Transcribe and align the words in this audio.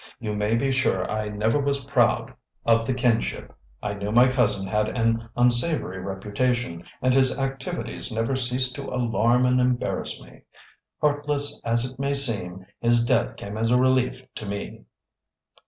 You 0.19 0.33
may 0.33 0.55
be 0.55 0.71
sure 0.71 1.07
I 1.11 1.29
never 1.29 1.59
was 1.59 1.83
proud 1.83 2.33
of 2.65 2.87
the 2.87 2.93
kinship. 2.95 3.55
I 3.83 3.93
knew 3.93 4.11
my 4.11 4.27
cousin 4.27 4.65
had 4.65 4.89
an 4.89 5.29
unsavory 5.37 5.99
reputation, 5.99 6.85
and 7.03 7.13
his 7.13 7.37
activities 7.37 8.11
never 8.11 8.35
ceased 8.35 8.73
to 8.77 8.87
alarm 8.89 9.45
and 9.45 9.61
embarrass 9.61 10.19
me. 10.23 10.41
Heartless 11.01 11.61
as 11.63 11.85
it 11.85 11.99
may 11.99 12.15
seem, 12.15 12.65
his 12.79 13.05
death 13.05 13.35
came 13.35 13.57
as 13.59 13.69
a 13.69 13.77
relief 13.79 14.23
to 14.33 14.47
me." 14.47 14.85